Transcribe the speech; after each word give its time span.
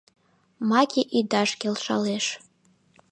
Маке 0.69 1.01
ӱдаш 1.17 1.49
келшалеш. 1.61 2.25